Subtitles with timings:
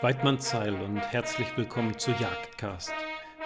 [0.00, 2.92] Weidmannszeil und herzlich willkommen zu Jagdcast,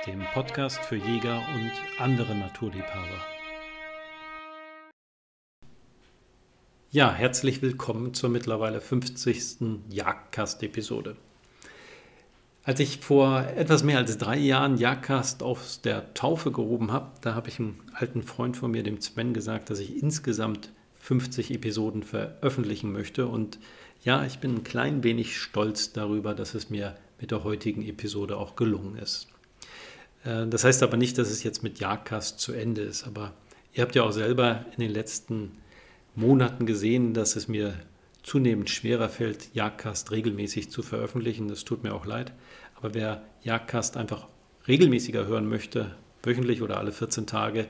[0.06, 3.24] dem Podcast für Jäger und andere Naturliebhaber.
[6.90, 9.86] Ja, herzlich willkommen zur mittlerweile 50.
[9.88, 11.16] Jagdcast-Episode.
[12.64, 17.34] Als ich vor etwas mehr als drei Jahren Jagdcast aus der Taufe gehoben habe, da
[17.34, 20.70] habe ich einem alten Freund von mir, dem Sven, gesagt, dass ich insgesamt
[21.02, 23.58] 50 Episoden veröffentlichen möchte und
[24.04, 28.36] ja, ich bin ein klein wenig stolz darüber, dass es mir mit der heutigen Episode
[28.36, 29.28] auch gelungen ist.
[30.24, 33.34] Äh, das heißt aber nicht, dass es jetzt mit Jagdcast zu Ende ist, aber
[33.74, 35.52] ihr habt ja auch selber in den letzten
[36.14, 37.74] Monaten gesehen, dass es mir
[38.22, 41.48] zunehmend schwerer fällt, Jagdcast regelmäßig zu veröffentlichen.
[41.48, 42.32] Das tut mir auch leid.
[42.76, 44.28] Aber wer Jagdcast einfach
[44.68, 47.66] regelmäßiger hören möchte, wöchentlich oder alle 14 Tage,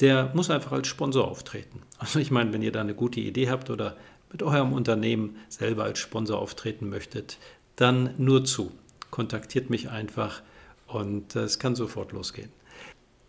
[0.00, 1.82] der muss einfach als Sponsor auftreten.
[1.98, 3.96] Also ich meine, wenn ihr da eine gute Idee habt oder
[4.30, 7.38] mit eurem Unternehmen selber als Sponsor auftreten möchtet,
[7.76, 8.72] dann nur zu.
[9.10, 10.42] Kontaktiert mich einfach
[10.86, 12.50] und es kann sofort losgehen.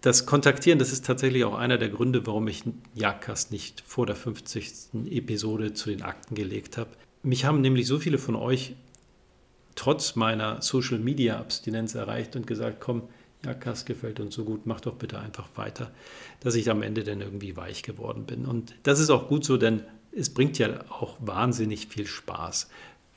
[0.02, 2.64] Das Kontaktieren, das ist tatsächlich auch einer der Gründe, warum ich
[2.94, 4.94] Jagdcast nicht vor der 50.
[5.10, 6.92] Episode zu den Akten gelegt habe.
[7.24, 8.76] Mich haben nämlich so viele von euch
[9.74, 13.04] trotz meiner Social Media Abstinenz erreicht und gesagt, komm,
[13.46, 15.92] Jagdcast gefällt uns so gut, mach doch bitte einfach weiter,
[16.40, 18.46] dass ich am Ende dann irgendwie weich geworden bin.
[18.46, 22.70] Und das ist auch gut so, denn es bringt ja auch wahnsinnig viel Spaß.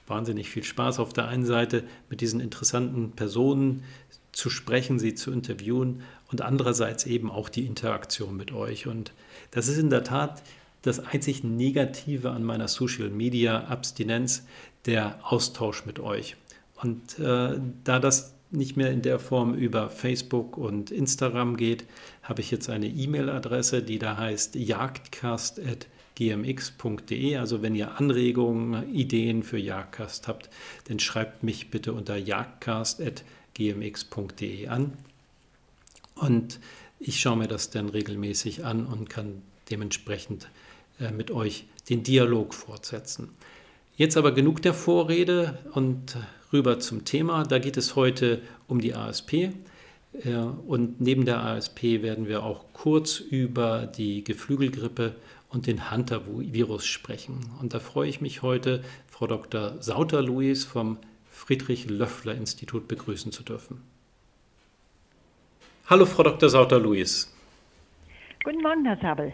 [0.07, 3.85] Wahnsinnig viel Spaß auf der einen Seite mit diesen interessanten Personen
[4.33, 8.87] zu sprechen, sie zu interviewen und andererseits eben auch die Interaktion mit euch.
[8.87, 9.13] Und
[9.51, 10.43] das ist in der Tat
[10.83, 14.47] das einzig Negative an meiner Social Media Abstinenz,
[14.87, 16.37] der Austausch mit euch.
[16.77, 21.85] Und äh, da das nicht mehr in der Form über Facebook und Instagram geht,
[22.23, 25.87] habe ich jetzt eine E-Mail-Adresse, die da heißt jagdcast@
[26.19, 27.37] gmx.de.
[27.37, 30.51] Also wenn ihr Anregungen, Ideen für Jagdcast habt,
[30.89, 34.95] dann schreibt mich bitte unter jagdcast.gmx.de an.
[36.17, 36.59] Und
[36.99, 40.49] ich schaue mir das dann regelmäßig an und kann dementsprechend
[40.99, 43.29] äh, mit euch den Dialog fortsetzen.
[43.97, 46.17] Jetzt aber genug der Vorrede und
[46.53, 47.45] rüber zum Thema.
[47.45, 49.33] Da geht es heute um die ASP.
[50.25, 50.35] Äh,
[50.67, 55.15] und neben der ASP werden wir auch kurz über die Geflügelgrippe
[55.51, 57.51] und den Hunter-Virus sprechen.
[57.61, 59.81] Und da freue ich mich heute, Frau Dr.
[59.81, 60.99] Sauter-Louis vom
[61.31, 63.81] Friedrich-Löffler-Institut begrüßen zu dürfen.
[65.87, 66.51] Hallo, Frau Dr.
[66.51, 67.33] Sauter-Louis.
[68.45, 69.33] Guten Morgen, Herr Sabel.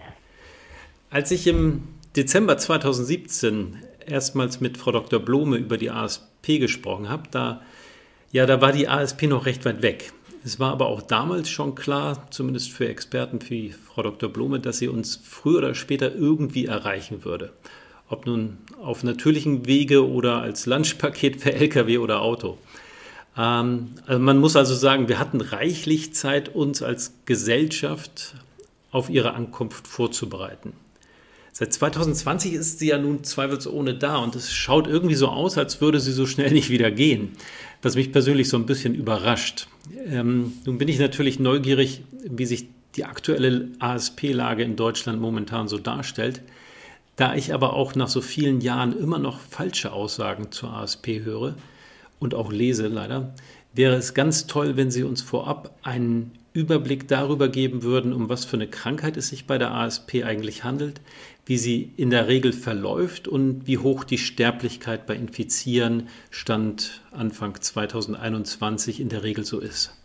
[1.10, 1.82] Als ich im
[2.14, 5.18] Dezember 2017 erstmals mit Frau Dr.
[5.18, 7.62] Blome über die ASP gesprochen habe, da,
[8.32, 10.12] ja, da war die ASP noch recht weit weg.
[10.44, 14.28] Es war aber auch damals schon klar, zumindest für Experten wie Frau Dr.
[14.28, 17.52] Blume, dass sie uns früher oder später irgendwie erreichen würde.
[18.10, 22.58] Ob nun auf natürlichem Wege oder als Lunchpaket per Lkw oder Auto.
[23.38, 28.34] Ähm, also man muss also sagen, wir hatten reichlich Zeit, uns als Gesellschaft
[28.90, 30.74] auf ihre Ankunft vorzubereiten.
[31.56, 35.80] Seit 2020 ist sie ja nun zweifelsohne da und es schaut irgendwie so aus, als
[35.80, 37.36] würde sie so schnell nicht wieder gehen,
[37.80, 39.68] was mich persönlich so ein bisschen überrascht.
[40.04, 42.66] Ähm, nun bin ich natürlich neugierig, wie sich
[42.96, 46.42] die aktuelle ASP-Lage in Deutschland momentan so darstellt.
[47.14, 51.54] Da ich aber auch nach so vielen Jahren immer noch falsche Aussagen zur ASP höre
[52.18, 53.32] und auch lese leider,
[53.72, 58.44] wäre es ganz toll, wenn Sie uns vorab einen Überblick darüber geben würden, um was
[58.44, 61.00] für eine Krankheit es sich bei der ASP eigentlich handelt,
[61.46, 67.60] wie sie in der Regel verläuft und wie hoch die Sterblichkeit bei Infizieren Stand Anfang
[67.60, 70.00] 2021 in der Regel so ist.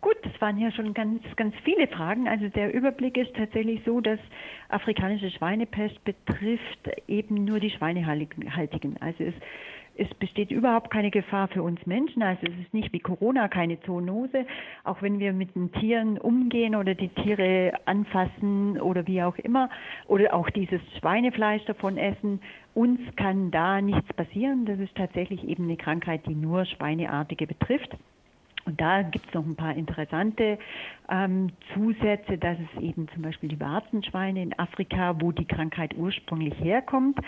[0.00, 2.28] Gut, das waren ja schon ganz, ganz viele Fragen.
[2.28, 4.18] Also der Überblick ist tatsächlich so, dass
[4.68, 8.96] afrikanische Schweinepest betrifft eben nur die Schweinehaltigen.
[9.00, 9.34] Also es
[9.98, 12.22] es besteht überhaupt keine Gefahr für uns Menschen.
[12.22, 14.46] Also es ist nicht wie Corona keine Zoonose.
[14.84, 19.68] Auch wenn wir mit den Tieren umgehen oder die Tiere anfassen oder wie auch immer
[20.06, 22.40] oder auch dieses Schweinefleisch davon essen,
[22.74, 24.66] uns kann da nichts passieren.
[24.66, 27.96] Das ist tatsächlich eben eine Krankheit, die nur Schweineartige betrifft.
[28.68, 30.58] Und da gibt es noch ein paar interessante
[31.08, 36.52] ähm, Zusätze, dass es eben zum Beispiel die Warzenschweine in Afrika, wo die Krankheit ursprünglich
[36.60, 37.18] herkommt,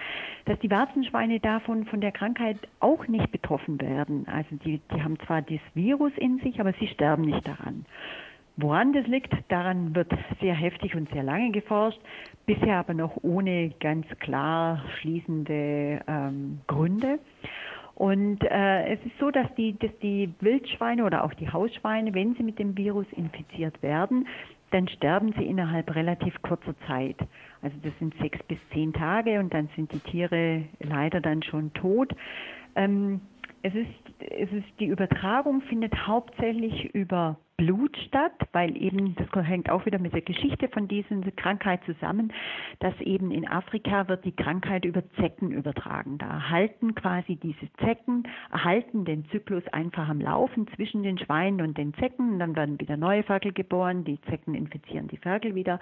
[0.44, 4.26] dass die Warzenschweine davon von der Krankheit auch nicht betroffen werden.
[4.28, 7.86] Also die, die haben zwar das Virus in sich, aber sie sterben nicht daran.
[8.58, 10.12] Woran das liegt, daran wird
[10.42, 12.00] sehr heftig und sehr lange geforscht,
[12.44, 17.18] bisher aber noch ohne ganz klar schließende ähm, Gründe.
[18.00, 22.34] Und äh, es ist so, dass die, dass die Wildschweine oder auch die Hausschweine, wenn
[22.34, 24.26] sie mit dem Virus infiziert werden,
[24.70, 27.16] dann sterben sie innerhalb relativ kurzer Zeit.
[27.60, 31.74] Also das sind sechs bis zehn Tage und dann sind die Tiere leider dann schon
[31.74, 32.14] tot.
[32.74, 33.20] Ähm,
[33.60, 39.68] es ist, es ist, die Übertragung findet hauptsächlich über Blut statt, weil eben, das hängt
[39.68, 42.32] auch wieder mit der Geschichte von dieser Krankheit zusammen,
[42.78, 46.16] dass eben in Afrika wird die Krankheit über Zecken übertragen.
[46.16, 51.76] Da erhalten quasi diese Zecken, erhalten den Zyklus einfach am Laufen zwischen den Schweinen und
[51.76, 52.32] den Zecken.
[52.32, 55.80] Und dann werden wieder neue Ferkel geboren, die Zecken infizieren die Ferkel wieder.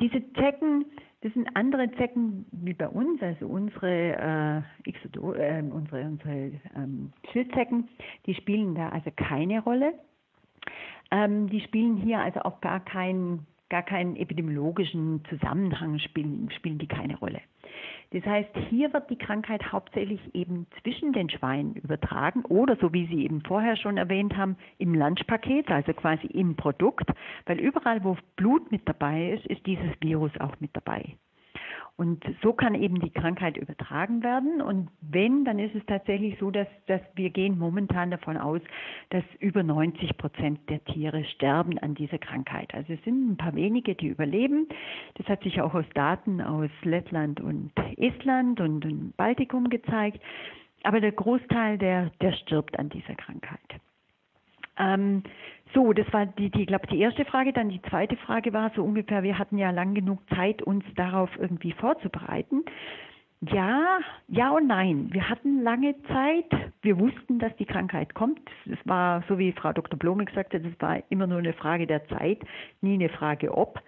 [0.00, 0.86] Diese Zecken,
[1.20, 7.12] das sind andere Zecken wie bei uns, also unsere, äh, Exodo, äh, unsere, unsere ähm,
[7.30, 7.90] Schildzecken,
[8.24, 9.92] die spielen da also keine Rolle.
[11.10, 16.86] Ähm, die spielen hier also auch gar keinen, gar keinen epidemiologischen Zusammenhang, spielen, spielen die
[16.86, 17.40] keine Rolle.
[18.10, 23.06] Das heißt, hier wird die Krankheit hauptsächlich eben zwischen den Schweinen übertragen oder, so wie
[23.06, 27.10] Sie eben vorher schon erwähnt haben, im Lunchpaket, also quasi im Produkt,
[27.44, 31.16] weil überall, wo Blut mit dabei ist, ist dieses Virus auch mit dabei.
[31.98, 34.62] Und so kann eben die Krankheit übertragen werden.
[34.62, 38.60] Und wenn, dann ist es tatsächlich so, dass, dass wir gehen momentan davon aus,
[39.10, 42.72] dass über 90 Prozent der Tiere sterben an dieser Krankheit.
[42.72, 44.68] Also es sind ein paar wenige, die überleben.
[45.14, 50.20] Das hat sich auch aus Daten aus Lettland und Estland und dem Baltikum gezeigt.
[50.84, 53.58] Aber der Großteil, der, der stirbt an dieser Krankheit.
[54.78, 55.24] Ähm,
[55.74, 57.52] so, das war die, die glaube die erste Frage.
[57.52, 61.30] Dann die zweite Frage war so ungefähr, wir hatten ja lang genug Zeit, uns darauf
[61.38, 62.64] irgendwie vorzubereiten.
[63.40, 65.08] Ja, ja und nein.
[65.12, 66.50] Wir hatten lange Zeit.
[66.82, 68.40] Wir wussten, dass die Krankheit kommt.
[68.66, 69.98] Es war, so wie Frau Dr.
[69.98, 72.40] Blomig sagte, das war immer nur eine Frage der Zeit,
[72.80, 73.80] nie eine Frage ob.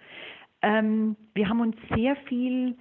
[0.61, 2.77] Ähm, wir haben uns sehr viel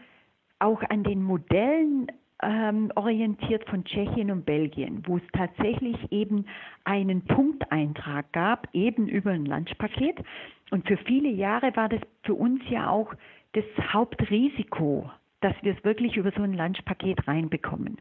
[0.59, 2.07] auch an den Modellen
[2.43, 6.47] ähm, orientiert von Tschechien und Belgien, wo es tatsächlich eben
[6.85, 10.19] einen Punkteintrag gab, eben über ein Lunchpaket.
[10.71, 13.13] Und für viele Jahre war das für uns ja auch
[13.53, 15.11] das Hauptrisiko,
[15.41, 17.99] dass wir es wirklich über so ein Lunchpaket reinbekommen.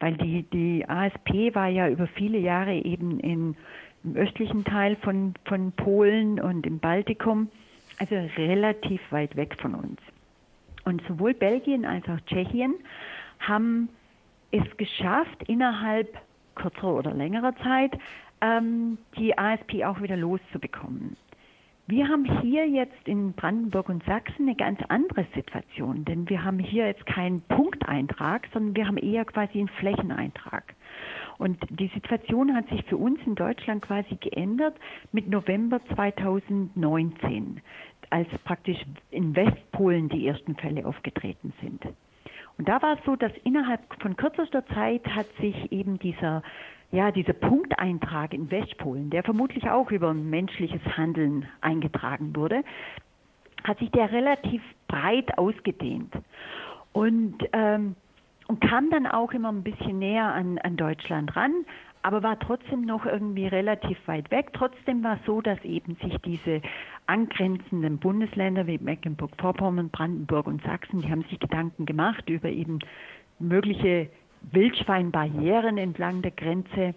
[0.00, 3.56] Weil die, die ASP war ja über viele Jahre eben in,
[4.04, 7.48] im östlichen Teil von, von Polen und im Baltikum,
[7.98, 10.00] also relativ weit weg von uns.
[10.84, 12.74] Und sowohl Belgien als auch Tschechien
[13.46, 13.88] haben
[14.50, 16.18] es geschafft, innerhalb
[16.54, 17.92] kürzerer oder längerer Zeit
[18.40, 21.16] ähm, die ASP auch wieder loszubekommen.
[21.88, 26.58] Wir haben hier jetzt in Brandenburg und Sachsen eine ganz andere Situation, denn wir haben
[26.60, 30.74] hier jetzt keinen Punkteintrag, sondern wir haben eher quasi einen Flächeneintrag.
[31.38, 34.76] Und die Situation hat sich für uns in Deutschland quasi geändert
[35.10, 37.60] mit November 2019,
[38.10, 38.78] als praktisch
[39.10, 41.82] in Westpolen die ersten Fälle aufgetreten sind.
[42.58, 46.42] Und da war es so, dass innerhalb von kürzester Zeit hat sich eben dieser,
[46.90, 52.62] ja, dieser Punkteintrag in Westpolen, der vermutlich auch über menschliches Handeln eingetragen wurde,
[53.64, 56.12] hat sich der relativ breit ausgedehnt.
[56.92, 57.96] Und, ähm,
[58.48, 61.64] und kam dann auch immer ein bisschen näher an, an Deutschland ran,
[62.02, 64.52] aber war trotzdem noch irgendwie relativ weit weg.
[64.52, 66.60] Trotzdem war es so, dass eben sich diese
[67.06, 72.80] angrenzenden Bundesländer wie Mecklenburg-Vorpommern, Brandenburg und Sachsen, die haben sich Gedanken gemacht über eben
[73.38, 74.08] mögliche
[74.50, 76.94] Wildschweinbarrieren entlang der Grenze,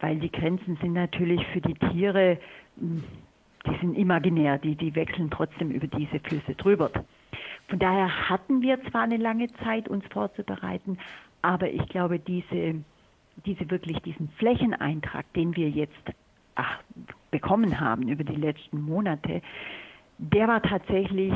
[0.00, 2.38] weil die Grenzen sind natürlich für die Tiere,
[2.78, 3.02] hm,
[3.66, 6.90] die sind imaginär, die, die wechseln trotzdem über diese Flüsse drüber.
[7.68, 10.98] Von daher hatten wir zwar eine lange Zeit, uns vorzubereiten,
[11.42, 12.76] aber ich glaube, diese
[13.44, 15.92] diese wirklich diesen Flächeneintrag, den wir jetzt
[16.54, 16.78] ach,
[17.30, 19.42] bekommen haben über die letzten Monate,
[20.18, 21.34] der war tatsächlich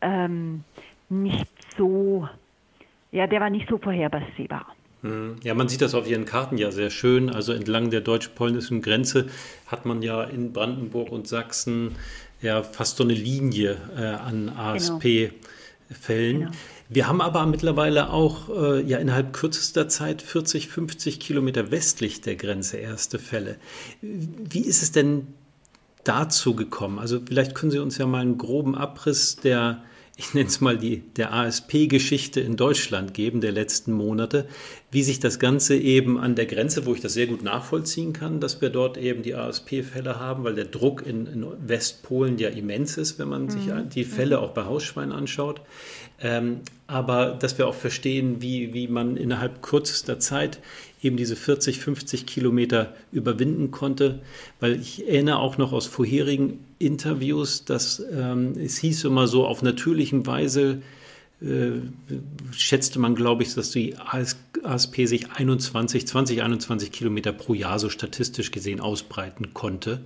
[0.00, 0.64] ähm,
[1.08, 1.46] nicht
[1.76, 2.28] so,
[3.12, 4.66] ja, der war nicht so vorhersehbar.
[5.02, 5.36] Hm.
[5.42, 7.30] Ja, man sieht das auf Ihren Karten ja sehr schön.
[7.30, 9.28] Also entlang der deutsch-polnischen Grenze
[9.66, 11.94] hat man ja in Brandenburg und Sachsen
[12.42, 16.40] ja fast so eine Linie äh, an ASP-Fällen.
[16.40, 16.50] Genau.
[16.88, 22.36] Wir haben aber mittlerweile auch äh, ja innerhalb kürzester Zeit 40, 50 Kilometer westlich der
[22.36, 23.56] Grenze erste Fälle.
[24.00, 25.26] Wie ist es denn
[26.04, 26.98] dazu gekommen?
[26.98, 29.82] Also vielleicht können Sie uns ja mal einen groben Abriss der
[30.20, 34.48] ich nenne es mal die, der ASP-Geschichte in Deutschland geben, der letzten Monate,
[34.90, 38.40] wie sich das Ganze eben an der Grenze, wo ich das sehr gut nachvollziehen kann,
[38.40, 42.96] dass wir dort eben die ASP-Fälle haben, weil der Druck in, in, Westpolen ja immens
[42.96, 43.50] ist, wenn man mhm.
[43.50, 45.60] sich die Fälle auch bei Hausschweinen anschaut.
[46.20, 50.58] Ähm, aber dass wir auch verstehen, wie, wie man innerhalb kürzester Zeit
[51.02, 54.20] eben diese 40, 50 Kilometer überwinden konnte,
[54.58, 59.62] weil ich erinnere auch noch aus vorherigen Interviews, dass ähm, es hieß immer so, auf
[59.62, 60.82] natürlichen Weise
[61.40, 61.70] äh,
[62.50, 63.96] schätzte man, glaube ich, dass die
[64.64, 70.00] ASP sich 21, 20, 21 Kilometer pro Jahr so statistisch gesehen ausbreiten konnte.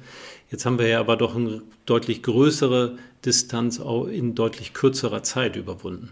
[0.51, 6.11] Jetzt haben wir ja aber doch eine deutlich größere Distanz in deutlich kürzerer Zeit überwunden.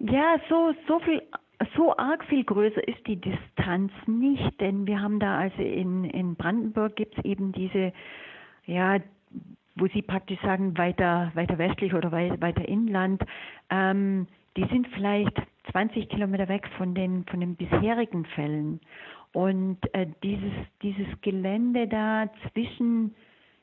[0.00, 1.22] Ja, so, so viel
[1.76, 6.36] so arg viel größer ist die Distanz nicht, denn wir haben da also in, in
[6.36, 7.92] Brandenburg gibt es eben diese,
[8.66, 8.98] ja,
[9.74, 13.22] wo Sie praktisch sagen, weiter, weiter westlich oder weiter inland,
[13.70, 14.26] ähm,
[14.56, 15.36] die sind vielleicht
[15.72, 18.80] 20 Kilometer weg von den, von den bisherigen Fällen.
[19.32, 23.14] Und äh, dieses, dieses Gelände da zwischen,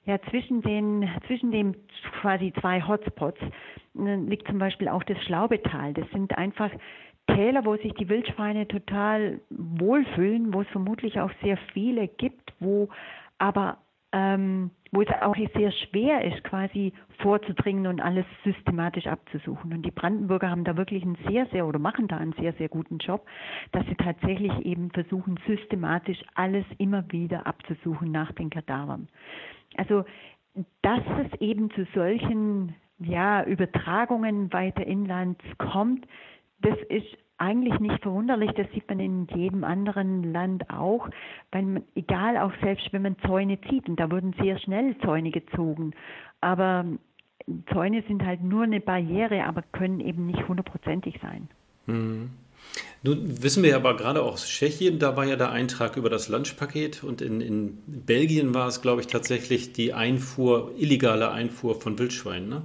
[0.05, 1.75] ja, zwischen den, zwischen den
[2.21, 5.93] quasi zwei Hotspots äh, liegt zum Beispiel auch das Schlaubetal.
[5.93, 6.71] Das sind einfach
[7.27, 12.89] Täler, wo sich die Wildschweine total wohlfühlen, wo es vermutlich auch sehr viele gibt, wo
[13.39, 13.77] aber
[14.15, 19.73] ähm, wo es auch sehr schwer ist, quasi vorzudringen und alles systematisch abzusuchen.
[19.73, 22.69] Und die Brandenburger haben da wirklich einen sehr, sehr oder machen da einen sehr, sehr
[22.69, 23.25] guten Job,
[23.73, 29.09] dass sie tatsächlich eben versuchen, systematisch alles immer wieder abzusuchen nach den Kadavern.
[29.75, 30.05] Also,
[30.81, 36.07] dass es eben zu solchen ja, Übertragungen weiter inlands kommt,
[36.59, 41.09] das ist eigentlich nicht verwunderlich, das sieht man in jedem anderen Land auch,
[41.51, 45.31] weil man, egal auch selbst wenn man Zäune zieht, und da wurden sehr schnell Zäune
[45.31, 45.91] gezogen,
[46.41, 46.85] aber
[47.71, 51.49] Zäune sind halt nur eine Barriere, aber können eben nicht hundertprozentig sein.
[51.87, 52.29] Hm.
[53.03, 57.03] Nun wissen wir aber gerade aus Tschechien, da war ja der Eintrag über das Lunchpaket
[57.03, 62.49] und in, in Belgien war es, glaube ich, tatsächlich die Einfuhr, illegale Einfuhr von Wildschweinen
[62.49, 62.61] ne?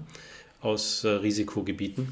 [0.63, 2.09] aus äh, Risikogebieten.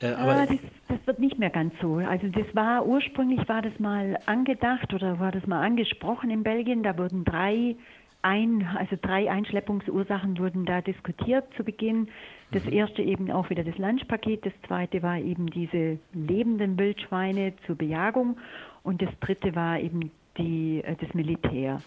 [0.00, 1.96] Äh, aber ah, das, das, wird nicht mehr ganz so.
[1.96, 6.82] Also das war ursprünglich war das mal angedacht oder war das mal angesprochen in Belgien.
[6.82, 7.76] Da wurden drei
[8.22, 12.08] ein, also drei Einschleppungsursachen wurden da diskutiert zu Beginn.
[12.52, 12.72] Das mhm.
[12.72, 18.36] erste eben auch wieder das Lunchpaket, das zweite war eben diese lebenden Wildschweine zur Bejagung
[18.82, 21.80] und das dritte war eben die, äh, das Militär.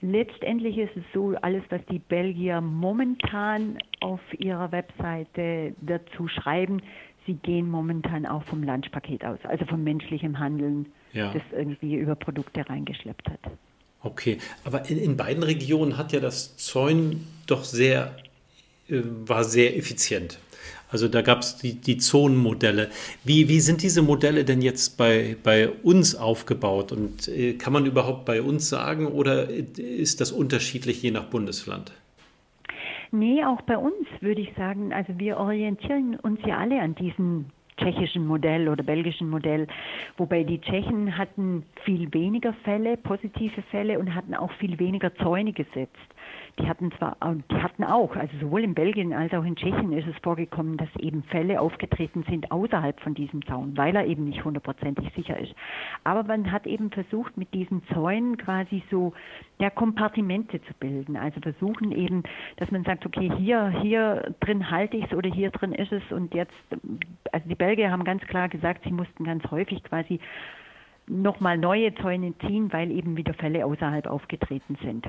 [0.00, 6.82] Letztendlich ist es so, alles, was die Belgier momentan auf ihrer Webseite dazu schreiben,
[7.28, 11.32] sie gehen momentan auch vom Lunchpaket aus, also vom menschlichen Handeln, ja.
[11.32, 13.40] das irgendwie über Produkte reingeschleppt hat.
[14.02, 18.16] Okay, aber in, in beiden Regionen hat ja das Zäun doch sehr,
[18.88, 20.38] äh, war sehr effizient.
[20.90, 22.88] Also da gab es die, die Zonenmodelle.
[23.22, 26.92] Wie, wie sind diese Modelle denn jetzt bei, bei uns aufgebaut?
[26.92, 31.92] Und äh, kann man überhaupt bei uns sagen oder ist das unterschiedlich je nach Bundesland?
[33.10, 37.46] Nee, auch bei uns würde ich sagen, also wir orientieren uns ja alle an diesem
[37.78, 39.66] tschechischen Modell oder belgischen Modell,
[40.16, 45.52] wobei die Tschechen hatten viel weniger Fälle, positive Fälle und hatten auch viel weniger Zäune
[45.52, 45.96] gesetzt
[46.58, 47.16] die hatten zwar,
[47.50, 50.88] die hatten auch, also sowohl in Belgien als auch in Tschechien ist es vorgekommen, dass
[50.98, 55.54] eben Fälle aufgetreten sind außerhalb von diesem Zaun, weil er eben nicht hundertprozentig sicher ist.
[56.04, 59.12] Aber man hat eben versucht, mit diesen Zäunen quasi so
[59.58, 61.16] ja, Kompartimente zu bilden.
[61.16, 62.22] Also versuchen eben,
[62.56, 66.02] dass man sagt, okay, hier, hier drin halte ich es oder hier drin ist es
[66.10, 66.52] und jetzt,
[67.32, 70.20] also die Belgier haben ganz klar gesagt, sie mussten ganz häufig quasi
[71.06, 75.06] nochmal neue Zäune ziehen, weil eben wieder Fälle außerhalb aufgetreten sind.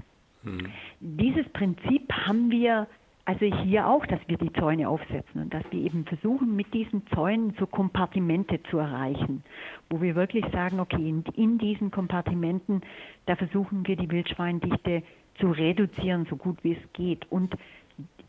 [1.00, 2.88] Dieses Prinzip haben wir
[3.26, 7.06] also hier auch, dass wir die Zäune aufsetzen und dass wir eben versuchen, mit diesen
[7.14, 9.44] Zäunen so Kompartimente zu erreichen,
[9.88, 12.82] wo wir wirklich sagen, okay, in, in diesen Kompartimenten,
[13.28, 15.04] da versuchen wir die Wildschweindichte
[15.40, 17.32] zu reduzieren, so gut wie es geht.
[17.32, 17.54] Und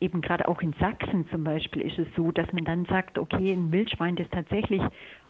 [0.00, 3.52] eben gerade auch in Sachsen zum Beispiel ist es so, dass man dann sagt, okay,
[3.52, 4.82] ein Wildschwein, das tatsächlich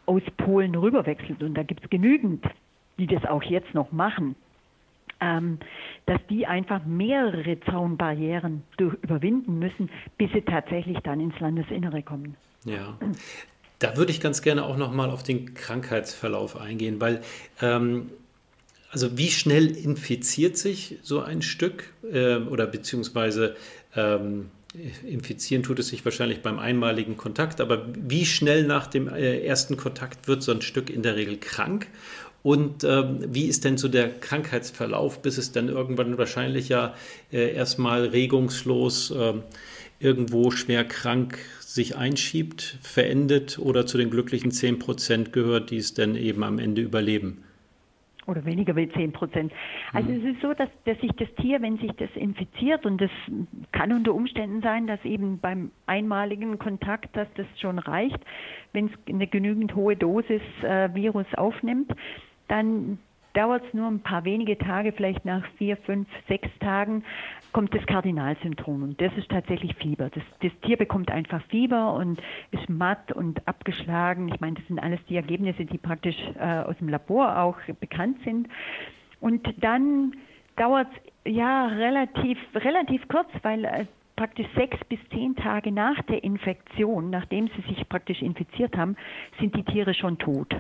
[0.07, 2.45] aus Polen rüberwechselt und da gibt es genügend,
[2.99, 4.35] die das auch jetzt noch machen,
[5.21, 12.37] dass die einfach mehrere Zaunbarrieren überwinden müssen, bis sie tatsächlich dann ins Landesinnere kommen.
[12.65, 12.99] Ja.
[13.79, 17.23] Da würde ich ganz gerne auch nochmal auf den Krankheitsverlauf eingehen, weil
[17.63, 18.11] ähm,
[18.91, 23.57] also wie schnell infiziert sich so ein Stück äh, oder beziehungsweise
[23.95, 24.51] ähm,
[25.05, 29.77] infizieren tut es sich wahrscheinlich beim einmaligen Kontakt, aber wie schnell nach dem äh, ersten
[29.77, 31.89] Kontakt wird so ein Stück in der Regel krank
[32.43, 36.95] und ähm, wie ist denn so der Krankheitsverlauf, bis es dann irgendwann wahrscheinlich ja
[37.33, 39.35] äh, erstmal regungslos äh,
[39.99, 45.95] irgendwo schwer krank sich einschiebt, verendet oder zu den glücklichen 10 Prozent gehört, die es
[45.95, 47.45] dann eben am Ende überleben?
[48.31, 49.53] oder weniger wie 10 Prozent.
[49.93, 50.19] Also mhm.
[50.19, 53.11] es ist so, dass, dass sich das Tier, wenn sich das infiziert, und das
[53.73, 58.21] kann unter Umständen sein, dass eben beim einmaligen Kontakt, dass das schon reicht,
[58.73, 61.91] wenn es eine genügend hohe Dosis äh, Virus aufnimmt,
[62.51, 62.99] dann
[63.35, 67.05] dauert es nur ein paar wenige Tage, vielleicht nach vier, fünf, sechs Tagen,
[67.53, 68.83] kommt das Kardinalsyndrom.
[68.83, 70.11] Und das ist tatsächlich Fieber.
[70.11, 74.29] Das, das Tier bekommt einfach Fieber und ist matt und abgeschlagen.
[74.29, 78.19] Ich meine, das sind alles die Ergebnisse, die praktisch äh, aus dem Labor auch bekannt
[78.25, 78.49] sind.
[79.21, 80.15] Und dann
[80.57, 80.89] dauert
[81.25, 87.11] es ja relativ, relativ kurz, weil äh, praktisch sechs bis zehn Tage nach der Infektion,
[87.11, 88.97] nachdem sie sich praktisch infiziert haben,
[89.39, 90.55] sind die Tiere schon tot.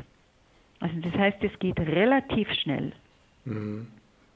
[0.80, 2.92] Also das heißt, es geht relativ schnell.
[3.44, 3.86] Mhm.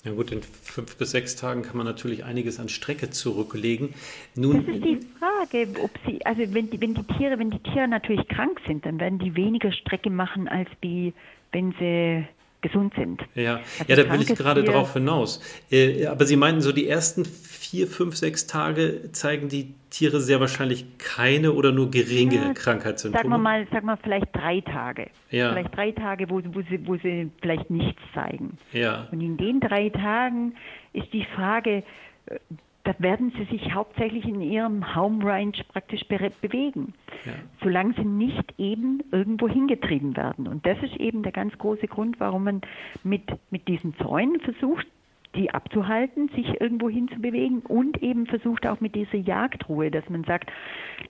[0.04, 3.94] Ja gut, in fünf bis sechs Tagen kann man natürlich einiges an Strecke zurücklegen.
[4.34, 7.58] Nun, das ist die Frage, ob sie, also wenn die, wenn die Tiere, wenn die
[7.60, 11.14] Tiere natürlich krank sind, dann werden die weniger Strecke machen, als die,
[11.52, 12.26] wenn sie
[12.64, 13.23] gesund sind.
[13.35, 15.40] Ja, also ja da will ich gerade drauf hinaus.
[15.71, 20.40] Äh, aber Sie meinten so, die ersten vier, fünf, sechs Tage zeigen die Tiere sehr
[20.40, 23.23] wahrscheinlich keine oder nur geringe ja, Krankheitssymptome.
[23.23, 25.11] Sagen wir mal, sagen wir vielleicht drei Tage.
[25.30, 25.52] Ja.
[25.52, 28.56] Vielleicht drei Tage, wo, wo, sie, wo sie vielleicht nichts zeigen.
[28.73, 29.09] Ja.
[29.12, 30.54] Und in den drei Tagen
[30.94, 31.83] ist die Frage,
[32.26, 32.38] äh,
[32.84, 37.32] da werden sie sich hauptsächlich in ihrem Home Range praktisch be bewegen, ja.
[37.62, 40.46] solange sie nicht eben irgendwo hingetrieben werden.
[40.46, 42.60] Und das ist eben der ganz große Grund, warum man
[43.02, 44.86] mit, mit diesen Zäunen versucht,
[45.34, 50.08] die abzuhalten, sich irgendwo hin zu bewegen und eben versucht auch mit dieser Jagdruhe, dass
[50.08, 50.52] man sagt,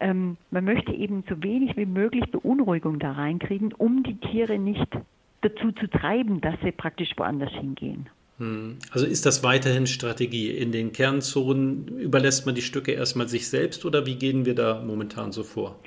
[0.01, 4.89] ähm, man möchte eben so wenig wie möglich Beunruhigung da reinkriegen, um die Tiere nicht
[5.43, 8.09] dazu zu treiben, dass sie praktisch woanders hingehen.
[8.39, 8.79] Hm.
[8.91, 10.51] Also ist das weiterhin Strategie?
[10.51, 14.83] In den Kernzonen überlässt man die Stücke erstmal sich selbst oder wie gehen wir da
[14.85, 15.79] momentan so vor?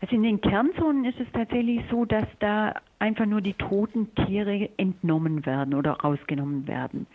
[0.00, 4.68] Also in den Kernzonen ist es tatsächlich so, dass da einfach nur die toten Tiere
[4.76, 7.06] entnommen werden oder rausgenommen werden.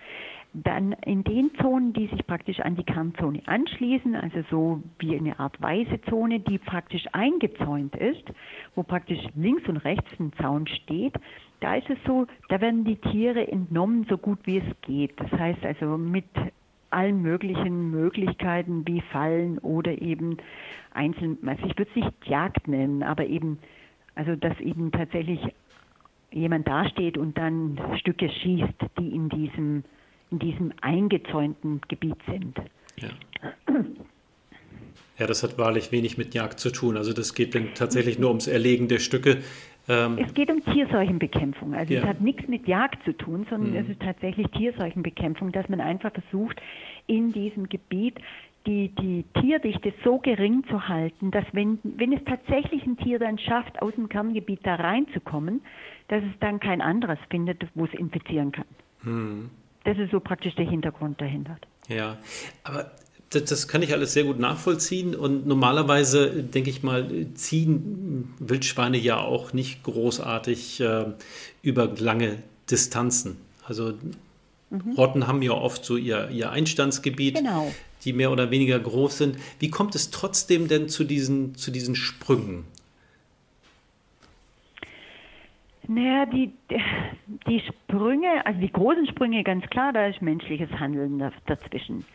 [0.53, 5.39] Dann in den Zonen, die sich praktisch an die Kernzone anschließen, also so wie eine
[5.39, 8.23] Art weiße Zone, die praktisch eingezäunt ist,
[8.75, 11.13] wo praktisch links und rechts ein Zaun steht,
[11.61, 15.13] da ist es so, da werden die Tiere entnommen, so gut wie es geht.
[15.19, 16.25] Das heißt also mit
[16.89, 20.37] allen möglichen Möglichkeiten wie Fallen oder eben
[20.93, 23.59] einzeln, also ich würde es nicht Jagd nennen, aber eben,
[24.15, 25.39] also dass eben tatsächlich
[26.31, 29.83] jemand dasteht und dann Stücke schießt, die in diesem
[30.31, 32.57] in diesem eingezäunten Gebiet sind.
[32.97, 33.09] Ja.
[35.19, 36.97] ja, das hat wahrlich wenig mit Jagd zu tun.
[36.97, 39.43] Also das geht dann tatsächlich nur ums Erlegen der Stücke.
[39.91, 41.75] Ähm, es geht um Tierseuchenbekämpfung.
[41.75, 41.99] Also ja.
[41.99, 43.77] es hat nichts mit Jagd zu tun, sondern mhm.
[43.77, 46.61] es ist tatsächlich Tierseuchenbekämpfung, dass man einfach versucht,
[47.07, 48.17] in diesem Gebiet
[48.65, 53.37] die, die Tierdichte so gering zu halten, dass wenn, wenn es tatsächlich ein Tier dann
[53.37, 55.61] schafft, aus dem Kerngebiet da reinzukommen,
[56.07, 58.65] dass es dann kein anderes findet, wo es infizieren kann.
[59.01, 59.49] Mhm.
[59.83, 61.57] Das ist so praktisch der Hintergrund dahinter.
[61.87, 62.17] Ja,
[62.63, 62.91] aber
[63.31, 68.97] das, das, kann ich alles sehr gut nachvollziehen und normalerweise, denke ich mal, ziehen Wildschweine
[68.97, 71.05] ja auch nicht großartig äh,
[71.61, 73.37] über lange Distanzen.
[73.65, 73.93] Also
[74.69, 74.93] mhm.
[74.97, 77.71] Rotten haben ja oft so ihr, ihr Einstandsgebiet, genau.
[78.03, 79.37] die mehr oder weniger groß sind.
[79.59, 82.65] Wie kommt es trotzdem denn zu diesen, zu diesen Sprüngen?
[85.87, 86.51] Naja, die,
[87.47, 92.05] die Sprünge, also die großen Sprünge, ganz klar, da ist menschliches Handeln dazwischen.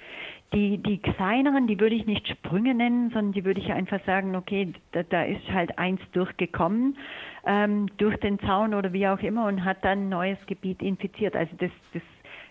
[0.53, 4.37] Die, die kleineren, die würde ich nicht Sprünge nennen, sondern die würde ich einfach sagen,
[4.37, 6.97] okay, da, da ist halt eins durchgekommen
[7.45, 11.35] ähm, durch den Zaun oder wie auch immer und hat dann ein neues Gebiet infiziert.
[11.35, 12.03] Also das, das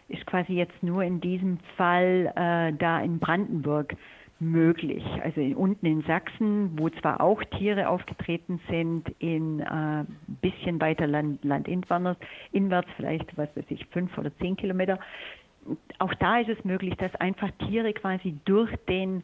[0.10, 3.96] ist quasi jetzt nur in diesem Fall äh, da in Brandenburg
[4.40, 5.04] möglich.
[5.24, 10.06] Also in, unten in Sachsen, wo zwar auch Tiere aufgetreten sind, in äh,
[10.42, 12.20] bisschen weiter land, landinwärts,
[12.52, 15.00] inwärts vielleicht, was weiß ich, fünf oder zehn Kilometer.
[16.00, 19.24] Auch da ist es möglich, dass einfach Tiere quasi durch den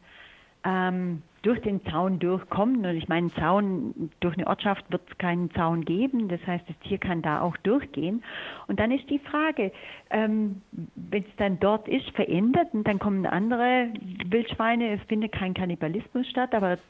[0.64, 2.86] ähm, durch den Zaun durchkommen.
[2.86, 6.28] Und ich meine, Zaun, durch eine Ortschaft wird es keinen Zaun geben.
[6.28, 8.22] Das heißt, das Tier kann da auch durchgehen.
[8.68, 9.72] Und dann ist die Frage,
[10.10, 10.62] ähm,
[10.94, 13.88] wenn es dann dort ist, verändert und dann kommen andere
[14.26, 16.80] Wildschweine, es findet kein Kannibalismus statt, aber es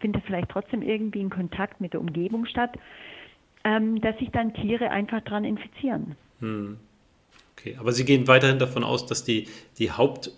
[0.00, 2.78] findet vielleicht trotzdem irgendwie ein Kontakt mit der Umgebung statt,
[3.64, 6.16] ähm, dass sich dann Tiere einfach daran infizieren.
[6.40, 6.78] Hm.
[7.60, 9.46] Okay, aber Sie gehen weiterhin davon aus, dass die,
[9.78, 10.32] die Haupt-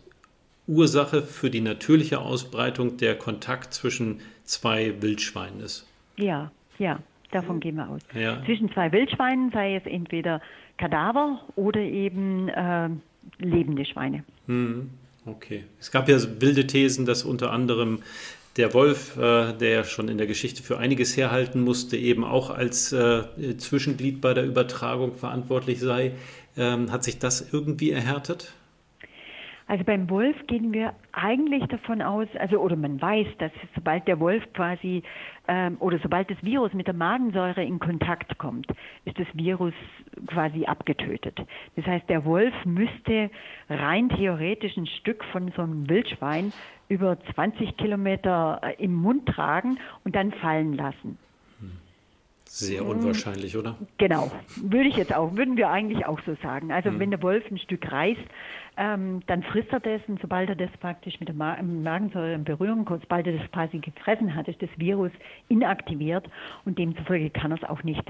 [0.68, 5.86] Ursache für die natürliche Ausbreitung der Kontakt zwischen zwei Wildschweinen ist.
[6.16, 8.00] Ja, ja, davon gehen wir aus.
[8.14, 8.42] Ja.
[8.44, 10.40] Zwischen zwei Wildschweinen sei es entweder
[10.78, 12.88] Kadaver oder eben äh,
[13.38, 14.24] lebende Schweine.
[14.46, 14.90] Hm,
[15.26, 15.64] okay.
[15.80, 18.02] Es gab ja wilde Thesen, dass unter anderem
[18.56, 22.50] der Wolf, äh, der ja schon in der Geschichte für einiges herhalten musste, eben auch
[22.50, 23.24] als äh,
[23.56, 26.12] Zwischenglied bei der Übertragung verantwortlich sei.
[26.56, 28.54] Ähm, hat sich das irgendwie erhärtet?
[29.68, 34.20] Also beim Wolf gehen wir eigentlich davon aus, also oder man weiß, dass sobald der
[34.20, 35.02] Wolf quasi
[35.48, 38.66] ähm, oder sobald das Virus mit der Magensäure in Kontakt kommt,
[39.04, 39.72] ist das Virus
[40.26, 41.40] quasi abgetötet.
[41.76, 43.30] Das heißt, der Wolf müsste
[43.70, 46.52] rein theoretisch ein Stück von so einem Wildschwein
[46.88, 51.16] über 20 Kilometer äh, im Mund tragen und dann fallen lassen.
[52.54, 53.78] Sehr unwahrscheinlich, oder?
[53.96, 56.70] Genau, würde ich jetzt auch, würden wir eigentlich auch so sagen.
[56.70, 56.98] Also hm.
[56.98, 58.20] wenn der Wolf ein Stück reißt,
[58.76, 62.44] ähm, dann frisst er das und sobald er das praktisch mit der Ma Magensäure in
[62.44, 65.12] Berührung kommt, sobald er das quasi gefressen hat, ist das Virus
[65.48, 66.28] inaktiviert
[66.66, 68.04] und demzufolge kann er es auch nicht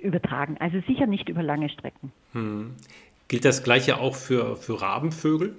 [0.00, 0.56] übertragen.
[0.60, 2.12] Also sicher nicht über lange Strecken.
[2.34, 2.76] Hm.
[3.26, 5.56] Gilt das Gleiche auch für, für Rabenvögel?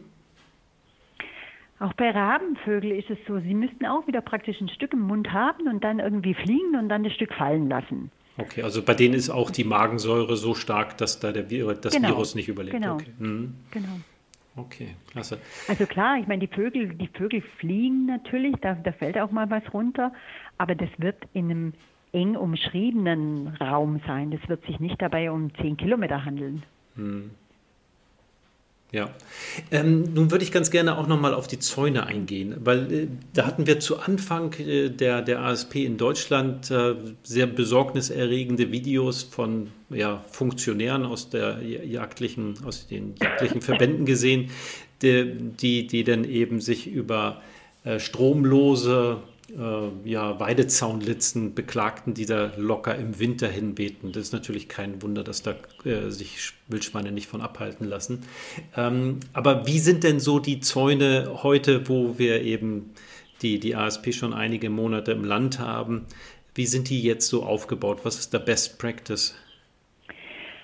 [1.82, 5.34] Auch bei Rabenvögeln ist es so, sie müssten auch wieder praktisch ein Stück im Mund
[5.34, 8.12] haben und dann irgendwie fliegen und dann das Stück fallen lassen.
[8.38, 11.96] Okay, also bei denen ist auch die Magensäure so stark, dass da der Vir das
[11.96, 12.10] genau.
[12.10, 12.76] Virus nicht überlebt.
[12.76, 12.94] Genau.
[12.94, 13.12] Okay.
[13.17, 13.56] Mhm.
[13.72, 14.00] genau.
[14.56, 15.39] Okay, klasse.
[15.67, 19.50] Also klar, ich meine, die Vögel, die Vögel fliegen natürlich, da, da fällt auch mal
[19.50, 20.13] was runter,
[20.60, 21.74] aber das wird in einem
[22.12, 24.30] eng umschriebenen Raum sein.
[24.30, 26.62] Das wird sich nicht dabei um zehn Kilometer handeln.
[26.96, 27.32] Hm.
[28.94, 29.10] Ja,
[29.72, 33.46] ähm, nun würde ich ganz gerne auch nochmal auf die Zäune eingehen, weil äh, da
[33.46, 39.70] hatten wir zu Anfang äh, der, der ASP in Deutschland äh, sehr besorgniserregende Videos von
[39.90, 44.52] ja, Funktionären aus, der jagdlichen, aus den jagdlichen Verbänden gesehen,
[45.02, 47.42] die, die, die dann eben sich über
[47.86, 49.20] äh, stromlose
[49.58, 54.12] äh, ja, Weidezaunlitzen beklagten, die da locker im Winter hinbeten.
[54.12, 58.22] Das ist natürlich kein Wunder, dass da äh, sich Wildschweine nicht von abhalten lassen.
[58.76, 62.92] Ähm, aber wie sind denn so die Zäune heute, wo wir eben
[63.42, 66.06] die, die ASP schon einige Monate im Land haben?
[66.54, 68.02] Wie sind die jetzt so aufgebaut?
[68.04, 69.36] Was ist der Best Practice?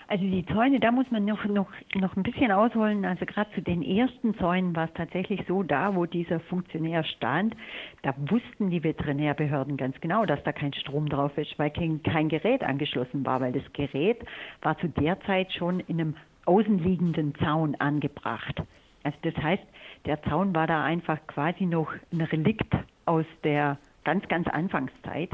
[0.10, 3.04] Also die Zäune, da muss man noch, noch, noch ein bisschen ausholen.
[3.04, 7.56] Also gerade zu den ersten Zäunen war es tatsächlich so, da wo dieser Funktionär stand,
[8.04, 12.30] da wussten die Veterinärbehörden ganz genau, dass da kein Strom drauf ist, weil kein, kein
[12.30, 14.24] Gerät angeschlossen war, weil das Gerät
[14.62, 16.16] war zu der Zeit schon in einem
[16.46, 18.64] außenliegenden Zaun angebracht.
[19.04, 19.64] Also das heißt,
[20.06, 22.74] der Zaun war da einfach quasi noch ein Relikt
[23.06, 25.32] aus der ganz, ganz Anfangszeit.